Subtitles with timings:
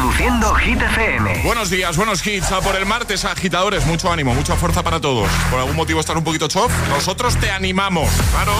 [0.00, 1.42] Reproduciendo Hit FM.
[1.44, 2.50] Buenos días, buenos hits.
[2.52, 3.84] A por el martes, agitadores.
[3.84, 5.28] Mucho ánimo, mucha fuerza para todos.
[5.50, 6.72] Por algún motivo están un poquito chof.
[6.88, 8.08] Nosotros te animamos.
[8.30, 8.54] Claro.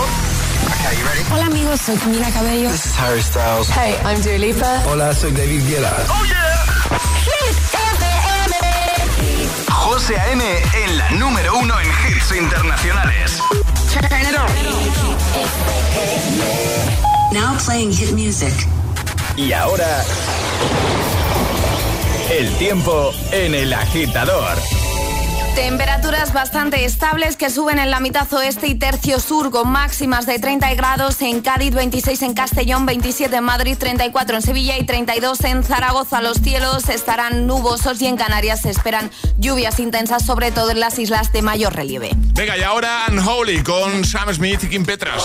[1.33, 2.71] Hola amigos, soy Camila Cabello.
[2.71, 3.69] This is Harry Styles.
[3.71, 4.83] Hey, I'm Dua Lipa.
[4.87, 5.97] Hola, soy David Guetta.
[6.11, 6.67] Oh yeah.
[7.25, 8.55] Hit FM.
[9.71, 10.45] José A.M.
[10.45, 13.41] en la número uno en hits internacionales.
[13.91, 14.47] Turn it on.
[17.33, 18.53] Now playing hit music.
[19.37, 20.05] Y ahora,
[22.31, 24.57] el tiempo en el agitador.
[25.57, 30.39] Temperaturas bastante estables que suben en la mitad oeste y tercio sur con máximas de
[30.39, 35.41] 30 grados en Cádiz, 26 en Castellón, 27 en Madrid, 34 en Sevilla y 32
[35.45, 36.23] en Zaragoza.
[36.23, 41.01] Los cielos estarán nubosos y en Canarias se esperan lluvias intensas, sobre todo en las
[41.01, 42.11] islas de mayor relieve.
[42.15, 45.25] Venga, y ahora Unholy con Sam Smith y Kim Petras.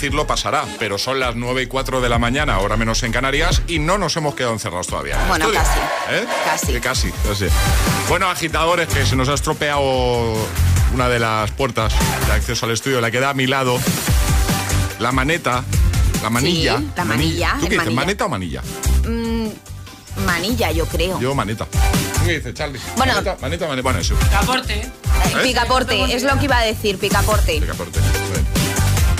[0.00, 3.60] decirlo pasará, pero son las 9 y 4 de la mañana, ahora menos en Canarias,
[3.66, 5.18] y no nos hemos quedado encerrados todavía.
[5.28, 5.78] Bueno, casi.
[6.10, 6.24] ¿Eh?
[6.46, 6.66] Casi.
[6.68, 7.46] Que casi, casi.
[8.08, 10.34] Bueno, agitadores, que se nos ha estropeado
[10.94, 11.92] una de las puertas
[12.26, 13.78] de acceso al estudio, la que da a mi lado.
[15.00, 15.64] La maneta,
[16.22, 16.78] la manilla.
[16.78, 18.00] Sí, la manilla, ¿Tú el qué dices, manilla.
[18.00, 18.62] maneta o manilla?
[19.06, 19.48] Mm,
[20.24, 21.20] manilla, yo creo.
[21.20, 21.66] Yo maneta.
[21.66, 22.80] ¿Tú qué dices, Charlie?
[22.96, 23.12] Bueno.
[23.12, 23.82] maneta, maneta, maneta.
[23.82, 24.14] Bueno, eso.
[24.30, 24.80] Caporte.
[24.80, 24.90] Eh,
[25.42, 27.60] Picaporte, es lo que iba a decir, picaporte.
[27.60, 28.00] Picaporte.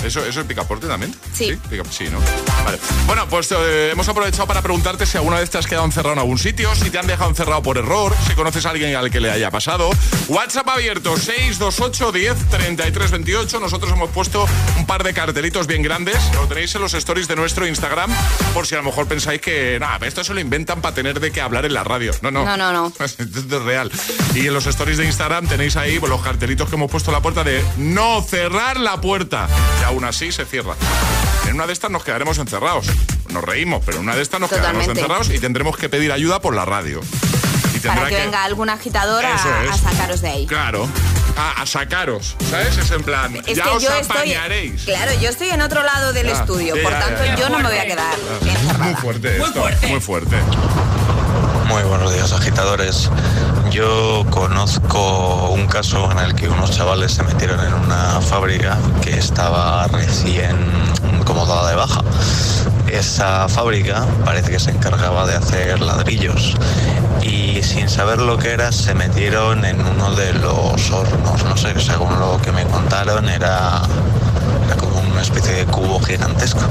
[0.03, 1.13] ¿Eso, ¿Eso es picaporte también?
[1.33, 1.57] Sí.
[1.69, 2.19] Pica- sí, ¿no?
[2.65, 2.77] Vale.
[3.05, 6.19] Bueno, pues eh, hemos aprovechado para preguntarte si alguna vez te has quedado encerrado en
[6.19, 9.19] algún sitio, si te han dejado encerrado por error, si conoces a alguien al que
[9.19, 9.89] le haya pasado.
[10.27, 13.59] WhatsApp abierto 628 10 33 28.
[13.59, 14.45] Nosotros hemos puesto
[14.77, 16.17] un par de cartelitos bien grandes.
[16.33, 18.11] Lo tenéis en los stories de nuestro Instagram,
[18.53, 21.31] por si a lo mejor pensáis que, nada, esto se lo inventan para tener de
[21.31, 22.11] qué hablar en la radio.
[22.21, 22.45] No, no.
[22.45, 22.93] No, no, no.
[22.99, 23.91] Esto es real.
[24.33, 27.15] Y en los stories de Instagram tenéis ahí pues, los cartelitos que hemos puesto en
[27.15, 29.47] la puerta de no cerrar la puerta.
[29.91, 30.73] Aún así se cierra.
[31.47, 32.85] En una de estas nos quedaremos encerrados.
[33.29, 36.41] Nos reímos, pero en una de estas nos quedaremos encerrados y tendremos que pedir ayuda
[36.41, 37.01] por la radio.
[37.75, 39.71] Y tendrá Para que, venga algún agitador a, Eso es.
[39.71, 40.47] a sacaros de ahí.
[40.47, 40.87] Claro.
[41.37, 42.77] A, a sacaros, ¿sabes?
[42.77, 44.83] Es en plan, Es ya que os yo estoy, apañaréis.
[44.83, 47.35] claro, yo estoy en otro lado del Ya, estudio, ya, por ya, tanto ya.
[47.35, 48.83] yo no me voy a quedar encerrada.
[48.83, 49.87] Muy fuerte Muy esto, fuerte.
[49.87, 50.35] muy fuerte.
[51.67, 53.09] Muy buenos días, agitadores.
[53.71, 59.17] Yo conozco un caso en el que unos chavales se metieron en una fábrica que
[59.17, 60.57] estaba recién
[61.23, 62.01] como dada de baja.
[62.91, 66.53] esa fábrica parece que se encargaba de hacer ladrillos
[67.21, 71.41] y sin saber lo que era se metieron en uno de los hornos.
[71.45, 73.83] No sé, según lo que me contaron era,
[75.21, 76.61] una especie de cubo gigantesco.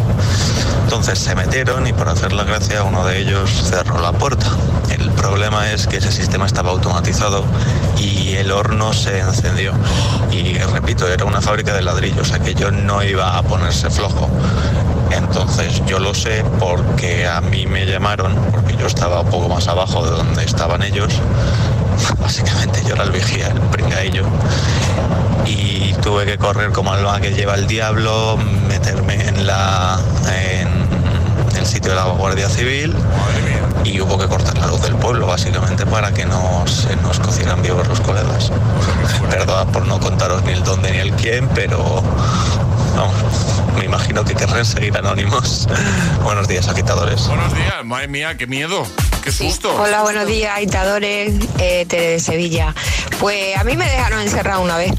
[0.82, 4.46] Entonces se metieron y por hacer la gracia uno de ellos cerró la puerta.
[4.90, 7.44] El problema es que ese sistema estaba automatizado
[7.96, 9.72] y el horno se encendió.
[10.32, 14.28] Y repito, era una fábrica de ladrillos, aquello no iba a ponerse flojo.
[15.12, 19.68] Entonces yo lo sé porque a mí me llamaron, porque yo estaba un poco más
[19.68, 21.14] abajo de donde estaban ellos.
[22.20, 24.24] Básicamente yo era el vigía, el pringaillo.
[25.46, 28.36] Y tuve que correr como alma que lleva el diablo,
[28.68, 30.00] meterme en la
[30.32, 32.94] en el sitio de la Guardia Civil
[33.84, 37.62] y hubo que cortar la luz del pueblo básicamente para que no se nos cocieran
[37.62, 38.52] vivos los colegas.
[39.30, 42.02] Perdón por no contaros ni el dónde ni el quién, pero
[42.96, 43.14] vamos,
[43.78, 45.68] me imagino que querrán seguir anónimos.
[46.22, 47.26] buenos días, agitadores.
[47.26, 48.86] Buenos días, madre mía, qué miedo,
[49.24, 49.74] qué susto.
[49.74, 52.74] Hola, buenos días, agitadores eh, de Sevilla.
[53.18, 54.92] Pues a mí me dejaron encerrado una vez.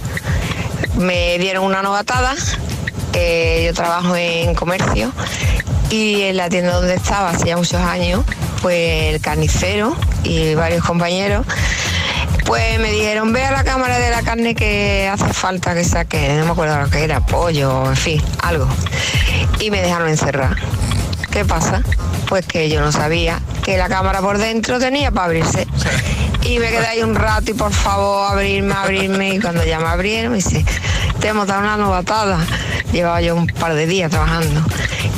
[0.97, 2.35] Me dieron una novatada.
[3.13, 5.11] Eh, yo trabajo en comercio
[5.89, 8.23] y en la tienda donde estaba hace muchos años,
[8.61, 11.45] pues el carnicero y varios compañeros
[12.51, 16.35] pues me dijeron, ve a la cámara de la carne que hace falta que saque,
[16.37, 18.67] no me acuerdo lo que era, pollo, en fin, algo.
[19.61, 20.57] Y me dejaron encerrar.
[21.31, 21.81] ¿Qué pasa?
[22.27, 25.65] Pues que yo no sabía que la cámara por dentro tenía para abrirse.
[26.51, 29.35] Y me quedé ahí un rato y por favor abrirme, abrirme.
[29.35, 30.65] Y cuando ya me abrieron, me dice,
[31.21, 32.45] te hemos dado una novatada.
[32.91, 34.61] Llevaba yo un par de días trabajando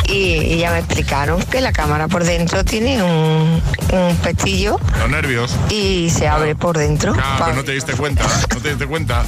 [0.07, 3.59] y, ya me explicaron que la cámara por dentro tiene un,
[3.91, 4.79] un pestillo.
[4.99, 5.55] Los nervios.
[5.71, 7.15] Y se abre por dentro.
[7.17, 9.23] Ah, no te diste cuenta, no te diste cuenta.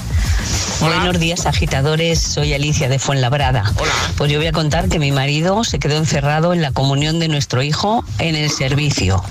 [0.82, 2.20] Buenos días, agitadores.
[2.20, 3.64] Soy Alicia de Fuenlabrada.
[3.78, 3.92] Hola.
[4.16, 7.30] Pues yo voy a contar que mi marido se quedó encerrado en la comunión de
[7.30, 9.24] nuestro hijo en el servicio.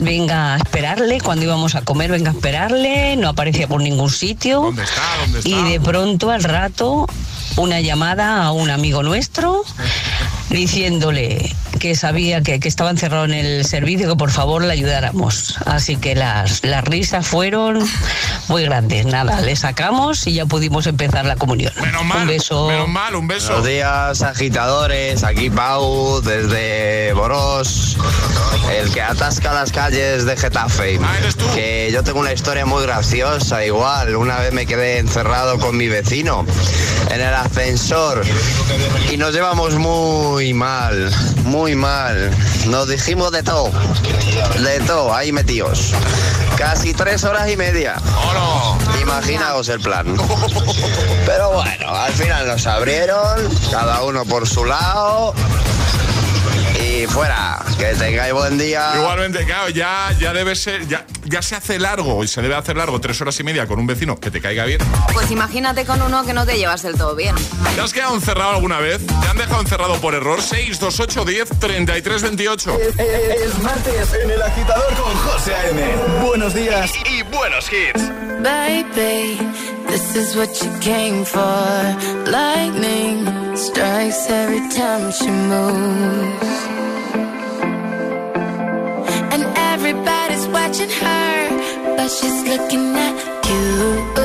[0.00, 4.62] Venga a esperarle, cuando íbamos a comer, venga a esperarle, no aparecía por ningún sitio.
[4.62, 5.02] ¿Dónde está?
[5.20, 5.50] ¿Dónde está?
[5.50, 7.06] Y de pronto, al rato,
[7.56, 9.62] una llamada a un amigo nuestro
[10.50, 15.56] diciéndole que sabía que, que, estaba encerrado en el servicio, que por favor le ayudáramos.
[15.66, 17.84] Así que las, las risas fueron
[18.46, 19.04] muy grandes.
[19.04, 21.72] Nada, le sacamos y ya pudimos empezar la comunión.
[21.82, 22.68] Menos mal, un beso.
[22.68, 23.48] Menos mal, un beso.
[23.48, 25.24] Buenos días, agitadores.
[25.24, 27.96] Aquí Pau, desde Boros,
[28.78, 31.00] el que atasca las calles de Getafe.
[31.02, 31.46] Ah, ¿eres tú?
[31.52, 34.14] Que yo tengo una historia muy graciosa, igual.
[34.14, 36.46] Una vez me quedé encerrado con mi vecino
[37.10, 38.22] en el ascensor
[39.12, 41.10] y nos llevamos muy mal,
[41.44, 42.30] muy mal.
[42.66, 43.70] Nos dijimos de todo,
[44.58, 45.92] de todo, ahí metidos.
[46.56, 47.96] Casi tres horas y media.
[49.00, 50.06] Imaginaos el plan.
[51.26, 55.34] Pero bueno, al final nos abrieron, cada uno por su lado.
[57.02, 58.92] Y fuera, que tengáis buen día.
[58.94, 62.76] Igualmente, claro, ya, ya debe ser, ya, ya se hace largo y se debe hacer
[62.76, 64.78] largo tres horas y media con un vecino que te caiga bien.
[65.12, 67.34] Pues imagínate con uno que no te llevas del todo bien.
[67.74, 69.04] ¿Te has quedado encerrado alguna vez?
[69.04, 70.40] ¿Te han dejado encerrado por error?
[70.40, 72.78] 628 10 33 28.
[72.80, 75.82] Es, es martes en el agitador con José A.M.
[76.24, 78.00] Buenos días y, y buenos hits.
[78.44, 79.40] Baby,
[79.88, 82.30] this is what you came for.
[82.30, 83.26] Lightning
[83.56, 86.81] strikes every time she moves.
[90.72, 94.21] Watching her, but she's looking at you.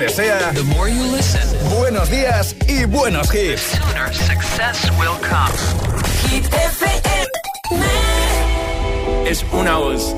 [0.00, 0.52] Desea
[1.76, 3.78] buenos días y buenos hits.
[9.26, 10.16] Es una voz.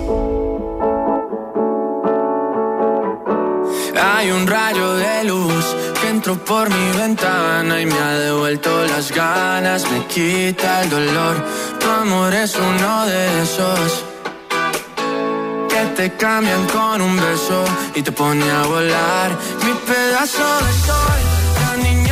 [4.00, 9.10] Hay un rayo de luz que entró por mi ventana y me ha devuelto las
[9.10, 11.44] ganas, me quita el dolor.
[11.80, 14.11] Tu amor es uno de esos
[16.02, 19.30] te cambian con un beso y te pone a volar.
[19.64, 21.20] Mi pedazo de sol,
[21.62, 22.11] la niña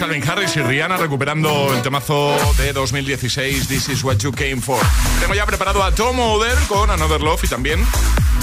[0.00, 4.80] Calvin Harris y Rihanna recuperando el temazo de 2016, This is what you came for.
[5.20, 7.86] Tengo ya preparado a Tom Oder con Another Love y también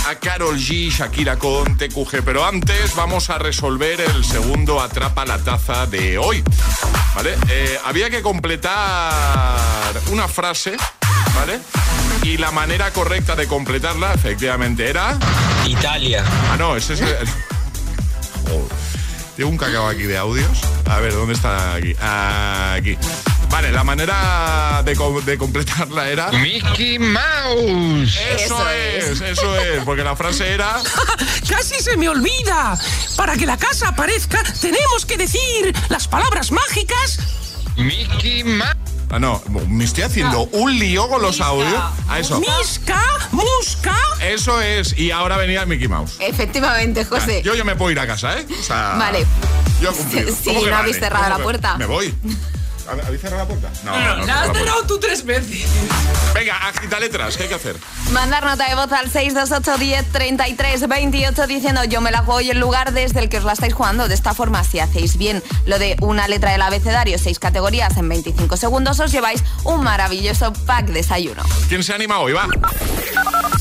[0.08, 2.22] a Carol G, Shakira con TQG.
[2.24, 6.44] Pero antes vamos a resolver el segundo Atrapa la Taza de hoy.
[7.16, 7.36] ¿Vale?
[7.50, 10.78] Eh, había que completar una frase,
[11.34, 11.60] ¿vale?
[12.22, 15.18] Y la manera correcta de completarla, efectivamente, era...
[15.66, 16.24] Italia.
[16.52, 17.02] Ah, no, ese es...
[17.02, 17.57] el-.
[19.38, 20.50] Tengo un cacao aquí de audios.
[20.86, 21.96] A ver, ¿dónde está aquí?
[22.02, 22.98] Aquí.
[23.52, 26.32] Vale, la manera de, co- de completarla era...
[26.32, 28.18] Mickey Mouse.
[28.36, 30.82] Eso, es, eso es, porque la frase era...
[31.50, 32.78] ¡Casi se me olvida!
[33.16, 37.20] Para que la casa aparezca, tenemos que decir las palabras mágicas.
[37.78, 38.76] Mickey Mouse.
[39.10, 41.82] Ah, no, me estoy haciendo un lío con los audios.
[42.10, 42.40] A eso.
[42.40, 43.96] Misca, musca.
[44.22, 44.98] Eso es.
[44.98, 46.18] Y ahora venía Mickey Mouse.
[46.20, 47.42] Efectivamente, José.
[47.44, 48.46] Yo ya me puedo ir a casa, ¿eh?
[48.60, 49.26] O sea, Vale.
[49.82, 50.30] Yo he cumplido.
[50.36, 50.76] Sí, ¿Cómo que no vale?
[50.76, 51.78] habéis cerrado ¿Cómo la puerta.
[51.78, 52.14] Me voy.
[52.88, 53.70] ¿Habéis cerrado la puerta?
[53.84, 55.66] No, no, no, La has no, no, cerrado tú tres veces.
[56.34, 57.76] Venga, agita letras, ¿qué hay que hacer?
[58.12, 62.50] Mandar nota de voz al 628 10 33 28 diciendo yo me la juego y
[62.52, 64.08] el lugar desde el que os la estáis jugando.
[64.08, 68.08] De esta forma, si hacéis bien lo de una letra del abecedario, seis categorías en
[68.08, 71.44] 25 segundos, os lleváis un maravilloso pack desayuno.
[71.68, 72.34] ¿Quién se anima hoy?
[72.34, 72.48] Va.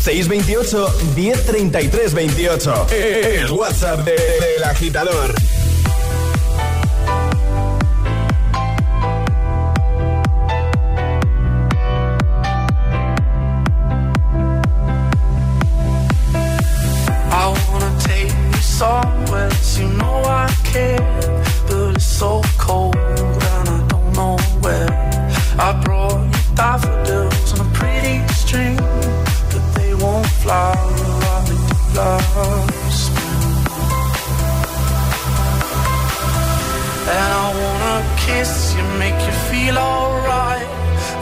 [0.02, 2.86] 628 1033 28.
[2.90, 4.12] El WhatsApp de-
[4.56, 5.34] del agitador.
[18.78, 21.00] Take you know I care,
[21.66, 24.90] but it's so cold and I don't know where.
[25.58, 30.74] I brought you daffodils on a pretty string, but they won't fly
[31.24, 33.10] like they do last.
[37.14, 40.68] And I wanna kiss you, make you feel alright.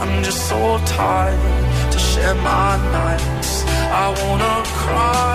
[0.01, 3.63] I'm just so tired to share my nights.
[4.03, 5.34] I wanna cry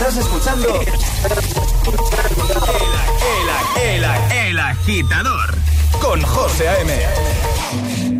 [0.00, 0.88] Estás escuchando el,
[3.82, 4.04] el, el,
[4.48, 5.54] el agitador
[6.00, 8.19] con José A.M.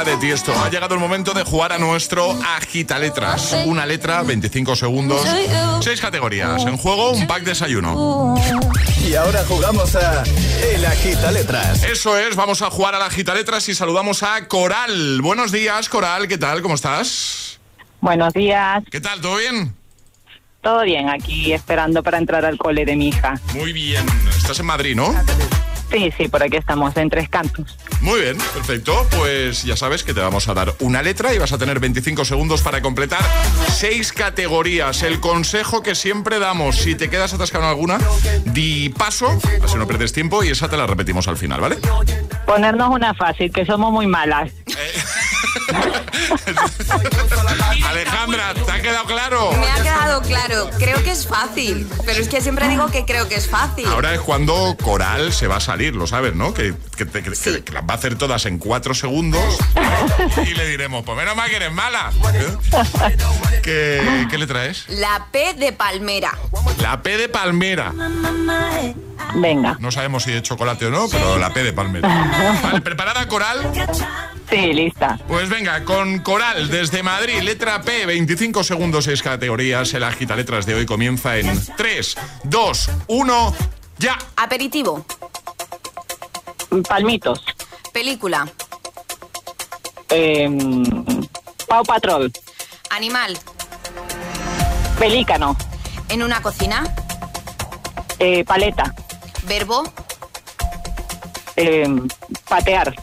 [0.00, 0.52] la remezcla de Tiesto.
[0.52, 3.56] Ha llegado el momento de jugar a nuestro Agita Letras.
[3.66, 5.26] Una letra, 25 segundos,
[5.82, 6.64] seis categorías.
[6.64, 8.34] En juego, un pack desayuno.
[9.06, 10.22] Y ahora jugamos a
[10.72, 11.82] El Agita Letras.
[11.84, 15.20] Eso es, vamos a jugar a la Agita Letras y saludamos a Coral.
[15.22, 16.62] Buenos días, Coral, ¿qué tal?
[16.62, 17.60] ¿Cómo estás?
[18.00, 18.82] Buenos días.
[18.90, 19.20] ¿Qué tal?
[19.20, 19.74] ¿Todo bien?
[20.62, 23.40] Todo bien, aquí esperando para entrar al cole de mi hija.
[23.54, 24.04] Muy bien.
[24.36, 25.14] Estás en Madrid, ¿no?
[25.90, 27.76] Sí, sí, por aquí estamos, en Tres Cantos.
[28.00, 29.06] Muy bien, perfecto.
[29.18, 32.24] Pues ya sabes que te vamos a dar una letra y vas a tener 25
[32.24, 33.20] segundos para completar
[33.72, 35.02] seis categorías.
[35.02, 37.98] El consejo que siempre damos, si te quedas atascado en alguna,
[38.44, 41.78] di paso, así no pierdes tiempo y esa te la repetimos al final, ¿vale?
[42.46, 44.52] Ponernos una fácil, que somos muy malas.
[47.88, 49.52] Alejandra, ¿te ha quedado claro?
[49.52, 50.70] Me ha quedado claro.
[50.78, 51.88] Creo que es fácil.
[52.06, 53.86] Pero es que siempre digo que creo que es fácil.
[53.86, 56.54] Ahora es cuando Coral se va a salir, lo sabes, ¿no?
[56.54, 59.58] Que, que, te- que- que- que las va a hacer todas en cuatro segundos
[60.46, 62.10] y le diremos, pues menos mal que eres mala.
[62.34, 62.56] ¿Eh?
[63.62, 64.84] ¿Qué, qué le traes?
[64.88, 66.36] La P de palmera.
[66.78, 67.92] La P de palmera.
[69.34, 69.76] Venga.
[69.80, 72.08] No sabemos si de chocolate o no, pero la P de palmera.
[72.62, 73.70] Vale, ¿Preparada, Coral?
[74.50, 75.16] Sí, lista.
[75.28, 79.94] Pues venga, con Coral desde Madrid, letra P, 25 segundos, 6 categorías.
[79.94, 83.54] El agita letras de hoy comienza en 3, 2, 1,
[83.98, 84.18] ya.
[84.36, 85.06] Aperitivo.
[86.88, 87.44] Palmitos.
[87.92, 88.48] Película.
[90.08, 90.48] Eh,
[91.68, 92.32] Pau Patrol.
[92.90, 93.38] Animal.
[94.98, 95.56] Pelícano.
[96.08, 96.82] En una cocina.
[98.18, 98.94] Eh, paleta.
[99.46, 99.84] Verbo.
[101.54, 101.86] Eh,
[102.48, 102.94] patear.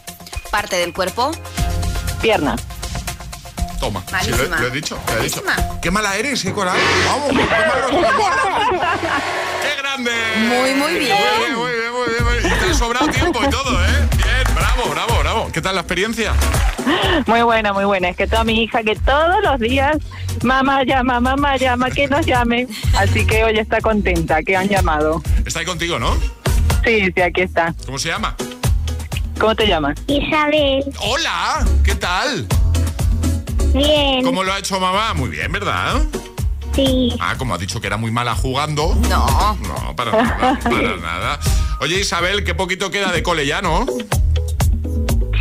[0.50, 1.30] Parte del cuerpo.
[2.22, 2.56] Pierna.
[3.80, 4.02] Toma.
[4.22, 5.42] Sí, lo, lo he dicho, lo he dicho.
[5.80, 6.76] Qué mala eres, ¿eh, Coral?
[7.06, 7.88] Vamos, qué qué malo.
[9.62, 10.10] ¡Qué grande!
[10.36, 11.16] Muy, muy bien.
[11.16, 12.52] Muy bien, muy bien, muy bien, muy bien.
[12.56, 14.08] Y te ha sobrado tiempo y todo, ¿eh?
[14.16, 15.50] Bien, bravo, bravo, bravo.
[15.52, 16.32] ¿Qué tal la experiencia?
[17.26, 18.08] Muy buena, muy buena.
[18.08, 19.96] Es que toda mi hija que todos los días,
[20.42, 22.66] mamá llama, mamá llama, que nos llame.
[22.96, 25.22] Así que hoy está contenta, que han llamado.
[25.46, 26.16] Está ahí contigo, ¿no?
[26.84, 27.74] Sí, sí, aquí está.
[27.86, 28.34] ¿Cómo se llama?
[29.38, 29.96] ¿Cómo te llamas?
[30.06, 32.46] Isabel, Hola, ¿qué tal?
[33.74, 34.22] bien.
[34.24, 35.14] ¿Cómo lo ha hecho mamá?
[35.14, 36.02] Muy bien, ¿verdad?
[36.74, 38.94] Sí, Ah, como ha dicho que era muy mala jugando.
[39.08, 39.56] No.
[39.62, 41.38] No, para nada, para nada.
[41.80, 43.86] Oye, Isabel, qué poquito queda de cole ya, ¿no?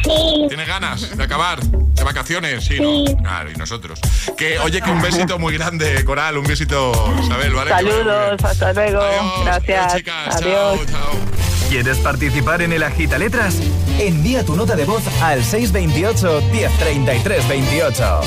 [0.03, 0.45] sí.
[0.47, 1.61] ¿Tienes ganas de acabar?
[1.61, 2.65] ¿De vacaciones?
[2.65, 3.17] Sí, ¿no?
[3.17, 3.99] Claro, y nosotros.
[4.37, 6.91] Que, oye, que un besito muy grande, Coral, un besito,
[7.23, 7.71] Isabel, ¿vale?
[7.71, 9.01] Saludos, hasta luego.
[9.01, 9.79] Adiós, Gracias.
[9.79, 10.35] adiós, chicas.
[10.35, 10.79] Adiós.
[10.85, 11.69] Chao, chao.
[11.69, 13.55] ¿Quieres participar en el Agita Letras?
[13.99, 18.21] Envía tu nota de voz al 628 1033 28.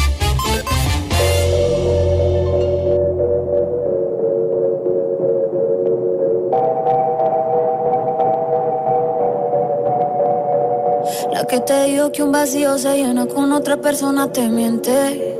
[11.33, 15.37] La que te dijo que un vacío se llena con otra persona te miente.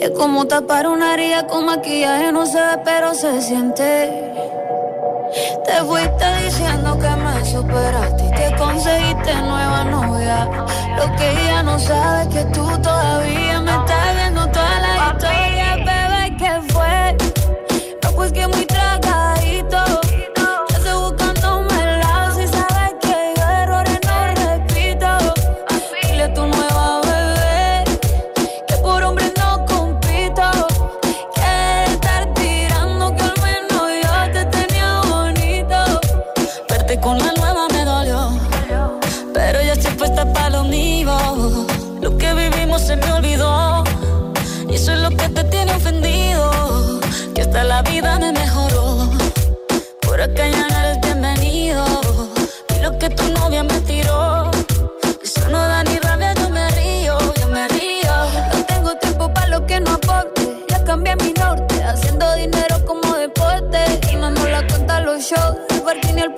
[0.00, 4.32] Es como tapar una herida con maquillaje, no se ve, pero se siente.
[5.66, 8.19] Te fuiste diciendo que me superaste
[8.60, 10.38] conseguiste nueva novia.
[10.98, 15.49] Lo que ella no sabe es que tú todavía me estás viendo toda la historia,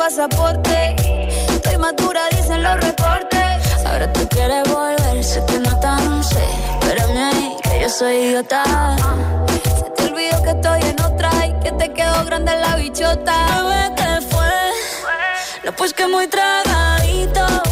[0.02, 0.96] pasaporte.
[1.48, 3.86] Estoy madura, dicen los reportes.
[3.86, 6.44] Ahora tú quieres volver, sé que no tan sé.
[6.80, 8.64] Espérame ahí, que yo soy idiota.
[9.78, 13.34] Se te olvidó que estoy en otra y que te quedó grande la bichota.
[13.62, 14.54] Bebé, ¿qué fue?
[15.64, 17.71] No, pues que muy tragadito.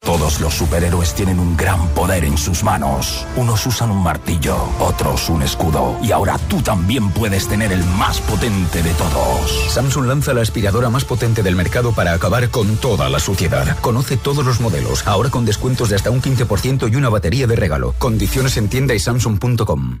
[0.00, 3.26] Todos los superhéroes tienen un gran poder en sus manos.
[3.36, 5.98] Unos usan un martillo, otros un escudo.
[6.02, 9.72] Y ahora tú también puedes tener el más potente de todos.
[9.72, 13.78] Samsung lanza la aspiradora más potente del mercado para acabar con toda la suciedad.
[13.80, 17.56] Conoce todos los modelos, ahora con descuentos de hasta un 15% y una batería de
[17.56, 17.94] regalo.
[17.98, 20.00] Condiciones en tienda y samsung.com.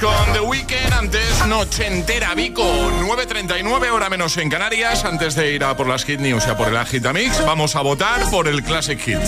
[0.00, 0.85] con The Weeknd.
[1.46, 2.62] Nochentera, Vico.
[2.64, 5.04] 9.39, hora menos en Canarias.
[5.04, 7.80] Antes de ir a por las Hit News y a por el Agitamix, vamos a
[7.80, 9.18] votar por el Classic Hit.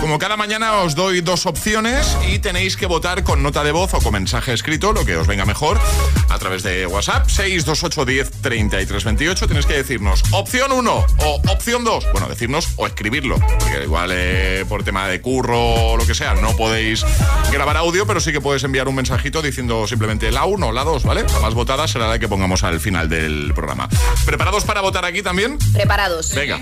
[0.00, 3.94] Como cada mañana os doy dos opciones y tenéis que votar con nota de voz
[3.94, 5.80] o con mensaje escrito, lo que os venga mejor,
[6.28, 9.48] a través de WhatsApp 628 10 33 28.
[9.48, 12.12] Tenéis que decirnos opción 1 o opción 2.
[12.12, 16.34] Bueno, decirnos o escribirlo, porque igual eh, por tema de curro o lo que sea,
[16.34, 17.04] no podéis
[17.50, 20.84] grabar audio, pero sí que puedes enviar un mensajito diciendo simplemente la 1 o la
[20.84, 21.24] 2, ¿vale?
[21.32, 21.54] La más
[21.88, 23.88] será la que pongamos al final del programa.
[24.26, 25.58] ¿Preparados para votar aquí también?
[25.72, 26.34] Preparados.
[26.34, 26.60] Venga.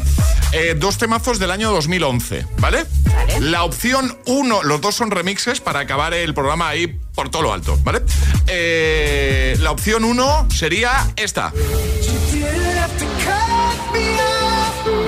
[0.52, 2.86] Eh, dos temazos del año 2011, ¿vale?
[3.04, 3.40] Vale.
[3.40, 7.52] La opción 1, los dos son remixes para acabar el programa ahí por todo lo
[7.52, 8.02] alto, ¿vale?
[8.46, 11.52] Eh, la opción 1 sería esta.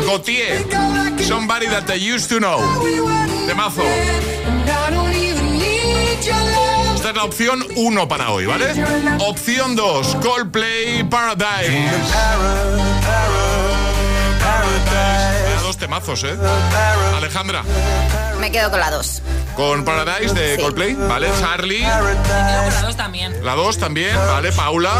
[0.07, 0.67] Gautier,
[1.27, 2.61] Somebody That I Used to Know.
[3.47, 3.83] Temazo.
[7.05, 8.65] Esta es la opción 1 para hoy, ¿vale?
[9.19, 11.85] Opción 2, Coldplay Paradise.
[14.41, 16.35] Vaya Dos temazos, ¿eh?
[17.15, 17.63] Alejandra,
[18.41, 19.23] Me quedo con la 2.
[19.57, 20.63] con Paradise de Sí.
[20.63, 21.29] Coldplay, ¿vale?
[21.41, 23.45] Charlie, La dos también.
[23.45, 24.51] la 2 también, ¿vale?
[24.53, 24.93] Paula,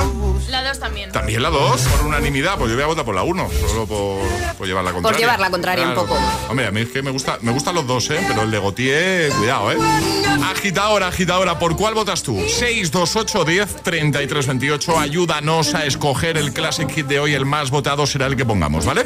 [0.49, 1.11] La dos también.
[1.11, 2.57] también la 2, por unanimidad.
[2.57, 4.21] Pues yo voy a votar por la 1, solo por,
[4.57, 5.19] por llevar la contraria.
[5.19, 6.17] llevar la contraria un poco.
[6.49, 8.25] Hombre, a mí es que me, gusta, me gustan los dos, ¿eh?
[8.29, 9.79] Pero el de Gautier, cuidado, ¿eh?
[10.51, 12.37] Agitadora, agitadora, ¿por cuál votas tú?
[12.41, 14.99] 628 10 33 28.
[14.99, 17.35] Ayúdanos a escoger el Classic Hit de hoy.
[17.35, 19.05] El más votado será el que pongamos, ¿vale?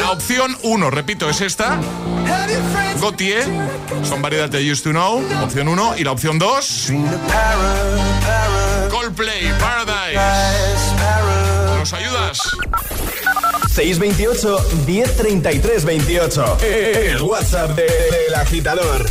[0.00, 1.78] La opción 1, repito, es esta.
[3.00, 3.41] Gautier,
[4.04, 5.22] Somebody That I Used to Know.
[5.42, 5.94] Opción 1.
[5.98, 6.92] Y la opción 2.
[8.90, 10.18] Coldplay, Paradise.
[11.78, 12.38] ¿Nos ayudas?
[13.74, 16.58] 628 1033 28.
[16.62, 19.06] El WhatsApp de- del agitador.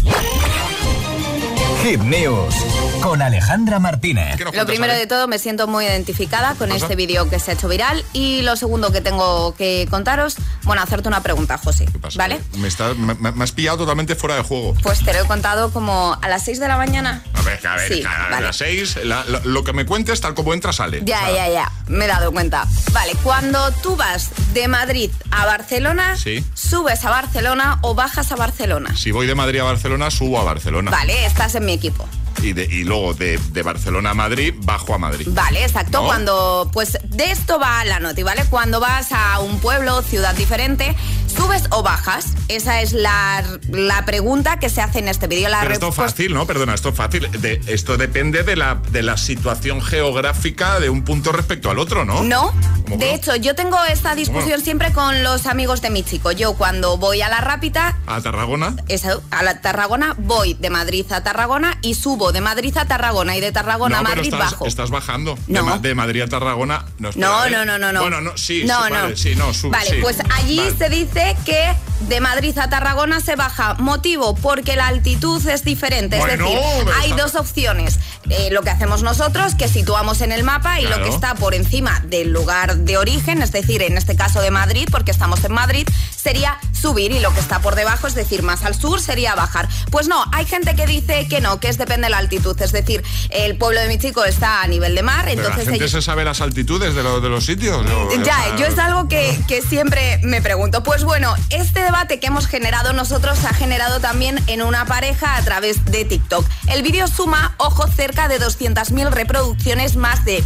[1.83, 2.53] Hit News
[3.01, 4.39] con Alejandra Martínez.
[4.53, 6.83] Lo primero de todo, me siento muy identificada con pasa?
[6.85, 8.05] este vídeo que se ha hecho viral.
[8.13, 11.87] Y lo segundo que tengo que contaros, bueno, hacerte una pregunta, José.
[12.15, 12.39] ¿Vale?
[12.57, 14.75] Me, está- me- has pillado totalmente fuera de juego.
[14.83, 17.23] Pues te lo he contado como a las 6 de la mañana.
[17.33, 18.45] A ver, a ver, Sí, a vale.
[18.45, 21.01] las seis, la- lo, lo que me cuentes, tal como entra, sale.
[21.03, 22.67] Ya, O sea, ya, ya, me he dado cuenta.
[22.91, 26.45] Vale, cuando tú vas de Madrid a Barcelona, Sí.
[26.53, 28.95] subes a Barcelona o bajas a Barcelona.
[28.95, 30.91] Si voy de Madrid a Barcelona, subo a Barcelona.
[30.91, 32.05] Vale, estás en mi equipo.
[32.41, 35.27] Y, de- y luego de, de Barcelona a Madrid, bajo a Madrid.
[35.31, 35.99] Vale, exacto.
[36.01, 36.07] ¿No?
[36.07, 38.43] Cuando, pues de esto va la noti, ¿vale?
[38.49, 40.95] Cuando vas a un pueblo, ciudad diferente,
[41.27, 42.33] ¿subes o bajas?
[42.47, 45.49] Esa es la, la pregunta que se hace en este vídeo.
[45.61, 46.45] Pero esto fácil, ¿no?
[46.47, 47.29] Perdona, esto es fácil.
[47.41, 52.05] De- esto depende de la, de la situación geográfica de un punto respecto al otro,
[52.05, 52.23] ¿no?
[52.23, 52.51] No,
[52.83, 53.17] ¿Cómo que de no?
[53.17, 56.31] hecho, yo tengo esta discusión siempre con los amigos de mi chico.
[56.31, 58.75] Yo cuando voy a la rápida, A Tarragona.
[58.87, 63.35] eso, a la Tarragona, voy de Madrid a Tarragona y subo de Madrid a Tarragona
[63.35, 64.65] y de Tarragona no, a pero Madrid estás, bajo.
[64.67, 65.35] estás bajando.
[65.47, 65.63] De, No.
[65.65, 66.85] Ma- de Madrid a Tarragona.
[66.99, 68.01] No, espera, No, no, no, no, no.
[68.01, 69.01] Bueno, no, sí, no, sí, no.
[69.01, 69.95] vale, sí, no, sube, Vale, sí.
[70.01, 70.77] pues allí Vale.
[70.77, 73.73] se dice que de Madrid a Tarragona se baja.
[73.79, 76.17] Motivo, porque la altitud es diferente.
[76.19, 77.99] Bueno, es decir, hay dos opciones.
[78.29, 81.03] Eh, lo que hacemos nosotros, que situamos en el mapa y lo Claro.
[81.05, 84.87] que está por encima del lugar de origen, es decir, en este caso de Madrid,
[84.91, 88.63] porque estamos en Madrid, sería subir y lo que está por debajo, es decir, más
[88.65, 89.67] al sur, sería bajar.
[89.89, 92.59] Pues no, hay gente que dice que no, que es depende de la altitud.
[92.61, 95.63] Es decir, el pueblo de mi chico está a nivel de mar, Pero la entonces
[95.65, 95.91] gente ellos...
[95.91, 97.85] se sabe las altitudes de, lo- de los sitios.
[97.87, 100.83] Yo- o Ya, yo es algo que, que siempre me pregunto.
[100.83, 105.35] Pues bueno, este debate que hemos generado nosotros se ha generado también en una pareja
[105.37, 106.45] a través de TikTok.
[106.67, 110.43] El vídeo suma, ojo, cerca de 200.000 reproducciones, más de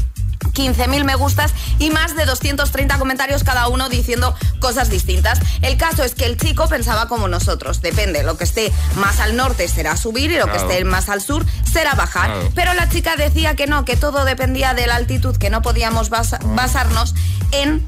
[0.55, 5.39] 15.000 me gustas y más de 230 comentarios cada uno diciendo cosas distintas.
[5.61, 9.35] El caso es que el chico pensaba como nosotros, depende, lo que esté más al
[9.35, 10.65] norte será subir y lo Claro.
[10.67, 12.31] que esté más al sur será bajar.
[12.31, 12.51] Claro.
[12.55, 16.09] Pero la chica decía que no, que todo dependía de la altitud, que no podíamos
[16.09, 17.13] basa- basarnos
[17.51, 17.85] en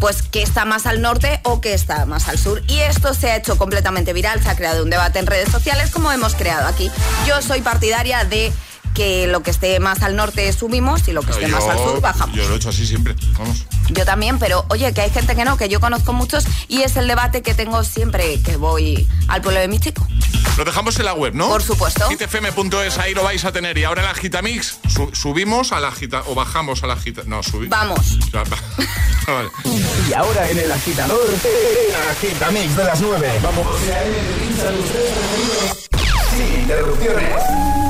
[0.00, 2.62] pues que está más al norte o que está más al sur.
[2.68, 5.90] Y esto se ha hecho completamente viral, se ha creado un debate en redes sociales
[5.90, 6.90] como hemos creado aquí.
[7.26, 8.50] Yo soy partidaria de
[8.94, 12.00] que lo que esté más al norte subimos y lo que esté más al sur
[12.00, 12.36] bajamos.
[12.36, 13.14] Yo lo he hecho así siempre.
[13.38, 13.64] Vamos.
[13.90, 16.96] Yo también, pero oye, que hay gente que no, que yo conozco muchos y es
[16.96, 20.06] el debate que tengo siempre que voy al pueblo de mi chico.
[20.56, 21.48] Lo dejamos en la web, ¿no?
[21.48, 22.08] Por supuesto.
[22.10, 23.78] hitfm.es, ahí lo vais a tener.
[23.78, 27.22] Y ahora en la Gitamix, su- subimos a la Gita o bajamos a la Gita.
[27.26, 27.70] No, subimos.
[27.70, 28.18] Vamos.
[29.26, 29.50] vale.
[30.08, 33.40] Y ahora en el agitador, el agitamix de las 9.
[33.42, 33.66] Vamos.
[36.36, 37.89] Sin interrupciones.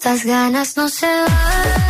[0.00, 1.89] estas ganas no se van.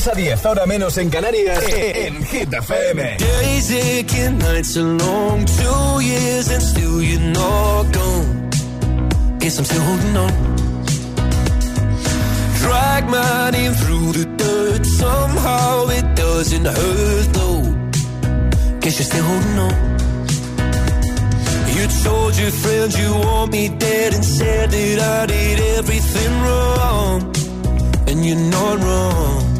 [0.00, 3.18] 6 a 10, ahora menos en Canarias, en Hit FM.
[3.18, 8.48] Days aching, nights are long, two years and still you're not gone.
[9.40, 10.32] Guess I'm still holding on.
[12.60, 18.80] Drag my name through the dirt, somehow it doesn't hurt though.
[18.80, 19.74] Guess you're still holding on.
[21.76, 27.34] You told your friends you want me dead and said that I did everything wrong.
[28.08, 29.59] And you you're not wrong.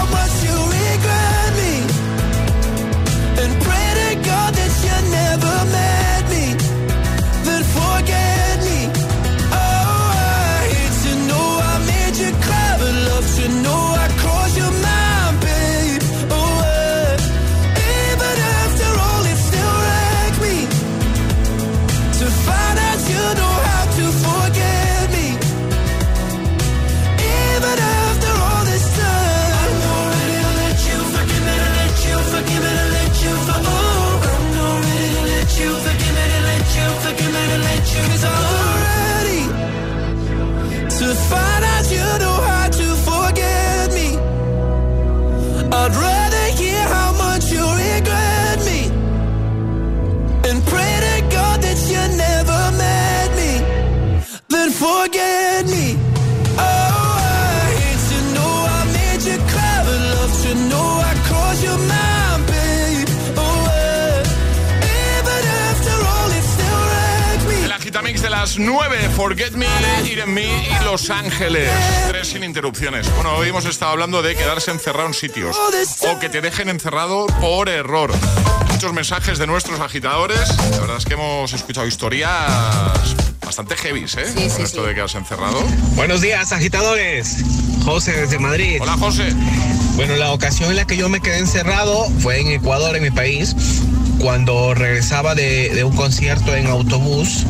[68.65, 69.65] 9, Forget Me,
[70.05, 71.69] Irene Me y Los Ángeles.
[72.09, 73.11] Tres sin interrupciones.
[73.15, 75.57] Bueno, hoy hemos estado hablando de quedarse encerrado en sitios
[76.01, 78.11] o que te dejen encerrado por error.
[78.71, 80.47] Muchos mensajes de nuestros agitadores.
[80.71, 84.25] La verdad es que hemos escuchado historias bastante heavies, ¿eh?
[84.27, 84.87] Sí, sí, Con esto sí.
[84.89, 85.59] de quedarse encerrado.
[85.95, 87.37] Buenos días, agitadores.
[87.83, 88.77] José desde Madrid.
[88.79, 89.33] Hola, José.
[89.95, 93.11] Bueno, la ocasión en la que yo me quedé encerrado fue en Ecuador, en mi
[93.11, 93.55] país,
[94.19, 97.45] cuando regresaba de, de un concierto en autobús.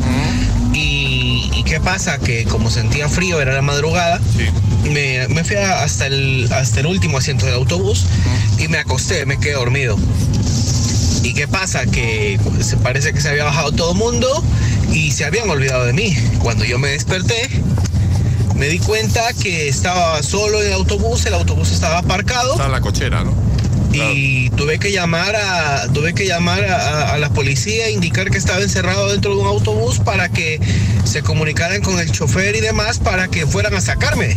[1.62, 2.18] Y qué pasa?
[2.18, 4.20] Que como sentía frío, era la madrugada,
[4.90, 8.04] me, me fui hasta el, hasta el último asiento del autobús
[8.58, 9.96] y me acosté, me quedé dormido.
[11.22, 11.86] ¿Y qué pasa?
[11.86, 14.42] Que se parece que se había bajado todo el mundo
[14.92, 16.16] y se habían olvidado de mí.
[16.40, 17.48] Cuando yo me desperté,
[18.56, 22.52] me di cuenta que estaba solo en el autobús, el autobús estaba aparcado.
[22.52, 23.51] Está en la cochera, ¿no?
[23.92, 29.10] Y tuve que llamar a tuve que llamar a, la policía indicar que estaba encerrado
[29.10, 30.60] dentro de un autobús para que
[31.04, 34.36] se comunicaran con el chofer y demás para que fueran a sacarme.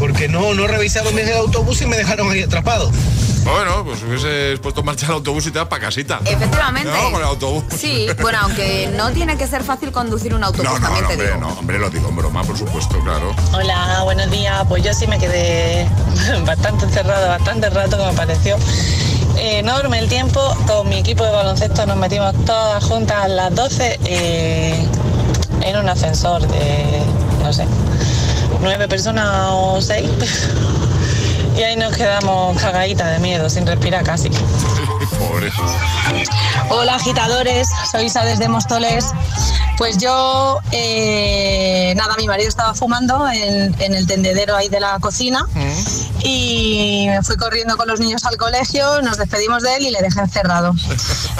[0.00, 2.90] Porque no, no revisaron bien el autobús y me dejaron ahí atrapado.
[3.44, 6.20] Bueno, pues hubieses puesto en marcha el autobús y te vas para casita.
[6.24, 6.90] Efectivamente.
[6.90, 7.64] No, con el autobús.
[7.78, 11.08] Sí, bueno, aunque no tiene que ser fácil conducir un autobús, No, no, también no,
[11.08, 11.40] te hombre, digo.
[11.40, 13.34] no, hombre, lo digo en broma, por supuesto, claro.
[13.52, 14.64] Hola, buenos días.
[14.68, 15.86] Pues yo sí me quedé
[16.46, 18.56] bastante encerrado, bastante rato que me pareció
[19.38, 20.40] enorme el tiempo.
[20.66, 24.86] Con mi equipo de baloncesto nos metimos todas juntas a las 12 eh,
[25.62, 27.02] en un ascensor de,
[27.42, 27.64] no sé,
[28.60, 30.08] nueve personas o seis.
[31.56, 34.30] Y ahí nos quedamos cagaditas de miedo, sin respirar casi.
[35.18, 35.50] Pobre.
[36.70, 39.06] Hola agitadores, soy Isa desde Móstoles.
[39.76, 44.98] Pues yo, eh, nada, mi marido estaba fumando en, en el tendedero ahí de la
[45.00, 45.46] cocina
[46.22, 50.00] y me fui corriendo con los niños al colegio, nos despedimos de él y le
[50.00, 50.74] dejé encerrado.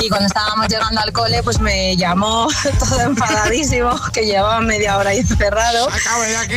[0.00, 5.10] Y cuando estábamos llegando al cole, pues me llamó todo enfadadísimo, que llevaba media hora
[5.10, 5.88] ahí encerrado.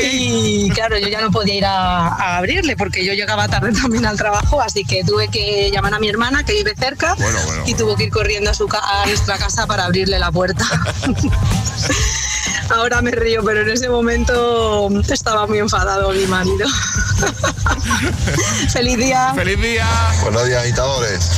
[0.02, 4.06] Y claro, yo ya no podía ir a, a abrirle porque yo llegaba tarde también
[4.06, 7.64] al trabajo, así que tuve que llamar a mi hermana que vive cerca Bueno, bueno,
[7.66, 10.66] y tuvo que ir corriendo a, su a nuestra casa para abrirle la puerta.
[12.70, 16.68] Ahora me río, pero en ese momento estaba muy enfadado mi marido.
[18.74, 19.34] Feliz día.
[19.36, 19.88] Feliz día.
[20.22, 21.30] Buenos días, agitadores.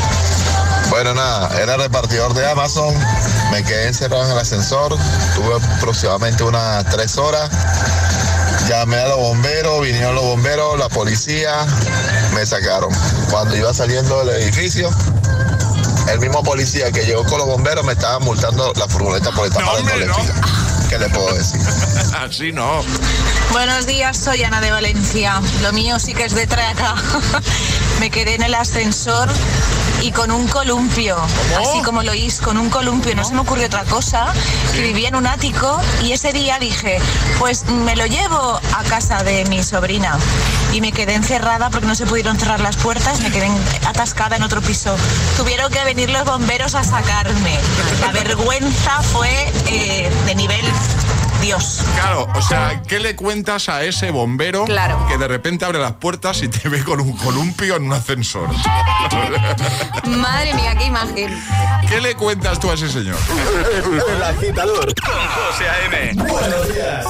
[0.90, 2.94] Bueno, nada, era repartidor de Amazon.
[3.52, 4.96] Me quedé encerrado en el ascensor.
[5.36, 7.50] Tuve aproximadamente unas tres horas.
[8.70, 11.54] Llamé a los bomberos, vinieron los bomberos, la policía,
[12.34, 12.90] me sacaron.
[13.30, 14.90] Cuando iba saliendo del edificio,
[16.12, 19.64] el mismo policía que llegó con los bomberos me estaba multando la furgoneta por estar
[19.64, 20.34] parando doble fila.
[20.90, 21.62] ¿Qué le puedo decir?
[22.18, 22.82] Así no.
[23.56, 25.42] Buenos días, soy Ana de Valencia.
[25.62, 26.94] Lo mío sí que es de traca.
[28.02, 29.30] Me quedé en el ascensor
[30.02, 31.16] y con un columpio,
[31.58, 33.16] así como lo oís, con un columpio.
[33.16, 34.34] No se me ocurrió otra cosa,
[34.74, 37.00] que vivía en un ático y ese día dije,
[37.40, 40.18] pues me lo llevo a casa de mi sobrina.
[40.74, 43.50] Y me quedé encerrada porque no se pudieron cerrar las puertas, me quedé
[43.88, 44.94] atascada en otro piso.
[45.38, 47.58] Tuvieron que venir los bomberos a sacarme.
[48.02, 49.32] La vergüenza fue
[49.68, 50.66] eh, de nivel
[51.46, 51.82] Dios.
[51.94, 55.06] Claro, o sea, ¿qué le cuentas a ese bombero Claro.
[55.08, 58.50] que de repente abre las puertas y te ve con un columpio en un ascensor?
[60.08, 61.40] Madre mía, qué imagen.
[61.88, 63.18] ¿Qué le cuentas tú a ese señor?
[64.16, 64.92] El agitador.
[65.04, 66.14] José A.M.
[66.28, 67.06] Buenos días.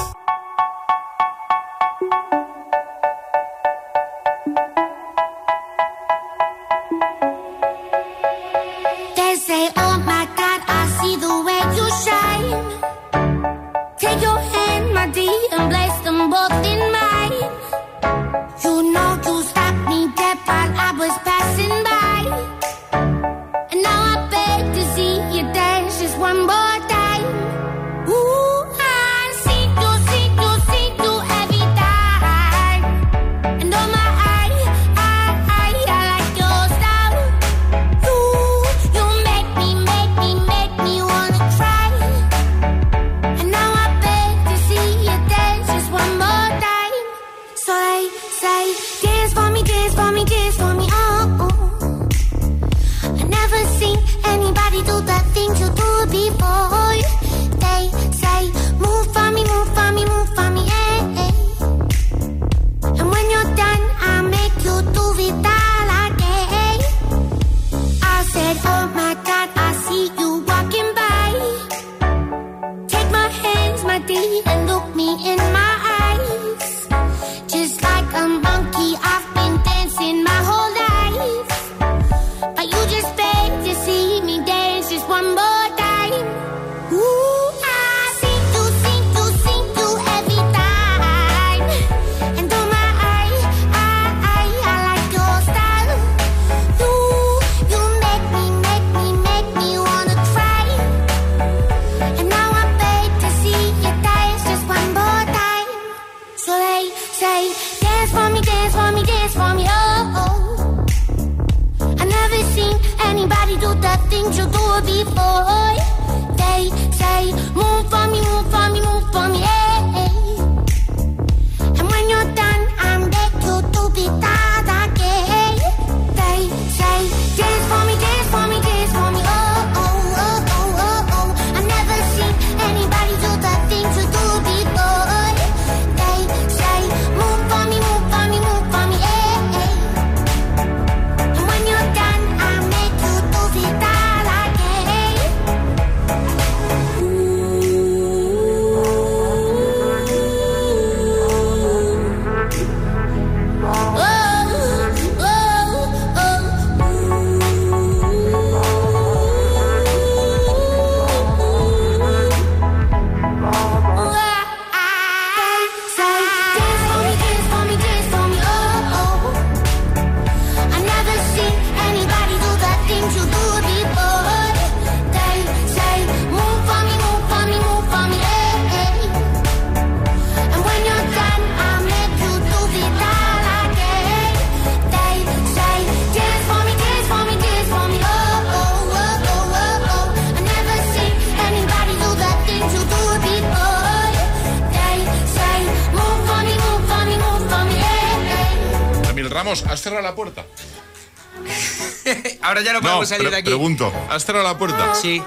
[203.00, 203.46] No salir pre- de aquí.
[203.50, 204.94] Pregunto, ¿has cerrado la puerta?
[204.94, 205.22] Sí.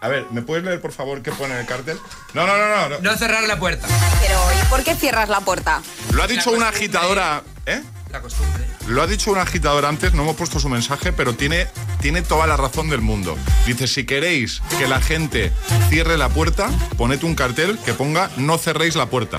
[0.00, 1.96] A ver, ¿me puedes leer por favor qué pone en el cartel?
[2.34, 2.88] No, no, no, no.
[2.88, 2.98] no.
[3.00, 3.86] No cerrar la puerta.
[4.20, 5.80] Pero, ¿y por qué cierras la puerta?
[6.12, 7.42] Lo ha dicho una agitadora.
[7.66, 7.80] ¿Eh?
[8.10, 8.64] La costumbre.
[8.88, 11.68] Lo ha dicho una agitadora antes, no hemos puesto su mensaje, pero tiene,
[12.00, 13.38] tiene toda la razón del mundo.
[13.64, 15.52] Dice, si queréis que la gente
[15.88, 16.68] cierre la puerta,
[16.98, 19.38] poned un cartel que ponga no cerréis la puerta.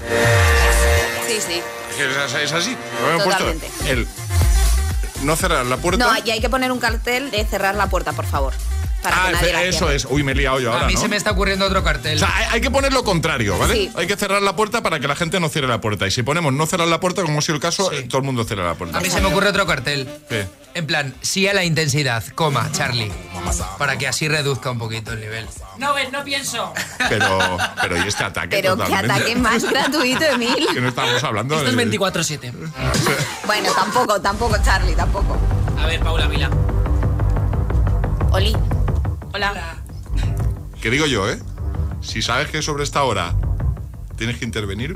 [1.28, 1.62] Sí, sí.
[2.42, 2.76] Es, así.
[3.02, 3.54] Lo hemos puesto.
[3.86, 4.08] El
[5.24, 6.06] no cerrar la puerta.
[6.06, 8.54] No, y hay que poner un cartel de cerrar la puerta, por favor.
[9.04, 10.06] Para Ah, que nadie la eso es.
[10.10, 11.02] Uy, me he liado yo ahora, a mí ¿no?
[11.02, 12.16] se me está ocurriendo otro cartel.
[12.16, 13.74] O sea, hay, hay que poner lo contrario, ¿vale?
[13.76, 13.92] Sí.
[13.96, 16.08] Hay que cerrar la puerta para que la gente no cierre la puerta.
[16.08, 18.44] Y si ponemos no cerrar la puerta, como ha sido el caso, todo el mundo
[18.46, 18.98] cierra la puerta.
[18.98, 20.08] a mí se me ocurre otro cartel.
[20.30, 20.48] ¿Qué?
[20.76, 23.12] En plan, sí a la intensidad, coma, Charlie.
[23.78, 25.46] Para que así reduzca un poquito el nivel.
[25.78, 26.74] No ves, no pienso.
[27.10, 28.58] Pero, pero ¿y este ataque?
[28.60, 29.14] Pero qué totalmente?
[29.14, 30.68] ataque más gratuito, Emil.
[30.74, 32.00] Que no estamos hablando Esto es de...
[32.00, 32.52] 24-7.
[33.46, 35.38] Bueno, tampoco, tampoco, Charlie, tampoco.
[35.80, 36.50] A ver, Paula Vila.
[38.32, 38.56] Oli.
[39.34, 39.78] Hola.
[40.82, 41.40] ¿Qué digo yo, eh?
[42.02, 43.34] Si sabes que sobre esta hora
[44.18, 44.96] tienes que intervenir,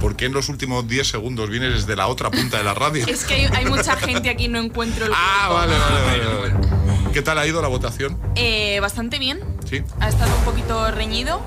[0.00, 3.04] ¿por qué en los últimos 10 segundos vienes desde la otra punta de la radio?
[3.06, 7.12] Es que hay, hay mucha gente aquí, no encuentro el Ah, vale, vale, vale, vale.
[7.12, 8.18] ¿Qué tal ha ido la votación?
[8.36, 9.40] Eh, bastante bien.
[9.68, 9.82] Sí.
[10.00, 11.42] Ha estado un poquito reñido,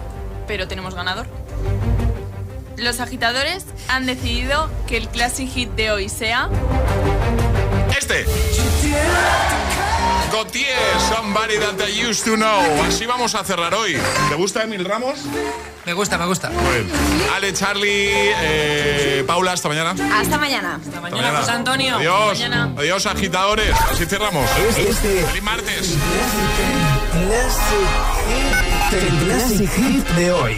[0.47, 1.25] pero tenemos ganador.
[2.77, 6.49] Los agitadores han decidido que el classic hit de hoy sea
[7.97, 8.25] Este.
[10.35, 12.59] Gautier, somebody that I used to know.
[12.83, 13.95] Así vamos a cerrar hoy.
[14.27, 15.19] ¿Te gusta Emil Ramos?
[15.85, 16.51] Me gusta, me gusta.
[17.33, 19.91] Ale, Charlie, eh, Paula, hasta mañana.
[19.91, 20.77] Hasta mañana.
[20.85, 21.95] Hasta mañana, José Antonio.
[21.95, 22.37] Adiós.
[22.37, 22.73] Mañana.
[22.77, 23.73] Adiós, agitadores.
[23.89, 24.49] Así cerramos.
[24.77, 25.95] Este Feliz martes.
[29.25, 30.57] Classic hit de hoy.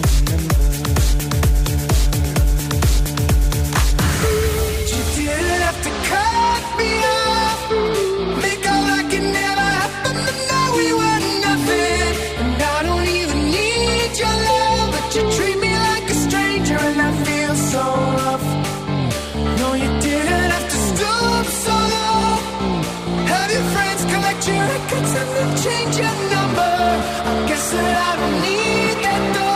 [23.91, 26.61] friends, collect your records, and then change your number.
[26.61, 29.35] I guess that I don't need that.
[29.35, 29.50] Though.